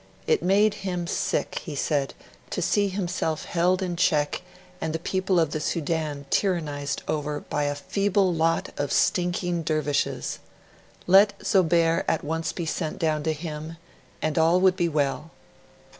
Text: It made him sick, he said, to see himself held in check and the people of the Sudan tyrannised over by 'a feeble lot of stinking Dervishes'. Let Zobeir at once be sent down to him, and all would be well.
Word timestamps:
It 0.25 0.41
made 0.41 0.73
him 0.81 1.05
sick, 1.05 1.59
he 1.59 1.75
said, 1.75 2.15
to 2.49 2.59
see 2.59 2.87
himself 2.87 3.45
held 3.45 3.83
in 3.83 3.95
check 3.95 4.41
and 4.81 4.93
the 4.93 4.97
people 4.97 5.39
of 5.39 5.51
the 5.51 5.59
Sudan 5.59 6.25
tyrannised 6.31 7.03
over 7.07 7.41
by 7.41 7.65
'a 7.65 7.75
feeble 7.75 8.33
lot 8.33 8.69
of 8.79 8.91
stinking 8.91 9.61
Dervishes'. 9.61 10.39
Let 11.05 11.37
Zobeir 11.45 12.03
at 12.07 12.23
once 12.23 12.51
be 12.51 12.65
sent 12.65 12.97
down 12.97 13.21
to 13.21 13.33
him, 13.33 13.77
and 14.23 14.39
all 14.39 14.59
would 14.59 14.75
be 14.75 14.89
well. 14.89 15.29